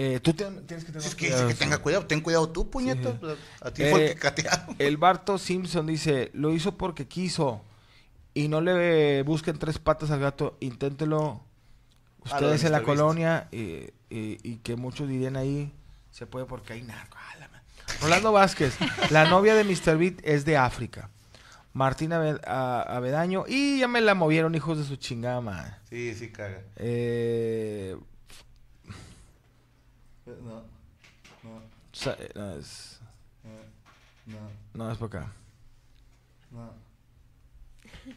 [0.00, 1.48] Eh, tú tienes que tener Si es que, cuidado.
[1.48, 3.18] que tenga cuidado, ten cuidado tú, puñeto.
[3.20, 3.26] Sí.
[3.62, 4.76] A ti fue el Eh, que catearon.
[4.78, 7.62] El Barto Simpson dice, lo hizo porque quiso
[8.32, 11.40] y no le busquen tres patas al gato, inténtelo
[12.30, 13.58] Ah, ustedes en la colonia y,
[14.10, 15.72] y- y que muchos dirían ahí,
[16.12, 17.16] se puede porque hay narco.
[17.18, 17.48] Ah,
[18.00, 18.76] Rolando Vázquez,
[19.10, 19.96] la novia de Mr.
[19.98, 21.10] Beat es de África.
[22.46, 25.72] A- Avedaño, y ya me la movieron hijos de su chingada madre.
[25.88, 26.60] Sí, sí, caga.
[26.76, 27.96] Eh,
[30.42, 30.62] No,
[31.42, 31.62] no,
[31.92, 33.00] sa- eh, no, es,
[34.26, 34.36] no,
[34.74, 35.32] no, es por acá.
[36.50, 36.72] no.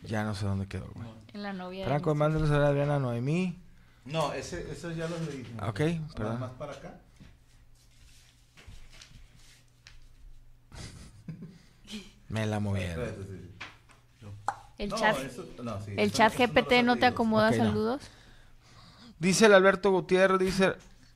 [0.04, 1.08] Ya no sé dónde quedó, güey.
[1.34, 1.86] En la novia.
[1.86, 2.18] Franco, Mr.
[2.20, 3.58] mándanos a Adriana Noemí.
[4.06, 5.42] No, ese, eso ya lo leí.
[5.68, 6.40] Ok, Nada perdón.
[6.40, 7.00] más para acá.
[12.30, 13.42] Me la movieron.
[14.78, 17.06] El No, chat, eso- no, sí, el eso- chat eso no GPT los no te
[17.06, 17.58] acomoda no.
[17.58, 18.02] saludos.
[19.20, 20.74] Dice el Alberto Gutiérrez, dice...